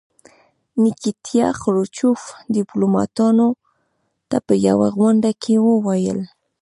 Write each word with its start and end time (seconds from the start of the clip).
نیکیتیا 0.81 1.47
خروچوف 1.61 2.19
ډیپلوماتانو 2.55 3.47
ته 4.29 4.37
په 4.47 4.53
یوه 4.67 4.87
غونډه 4.97 5.31
کې 5.43 5.55
وویل. 5.67 6.19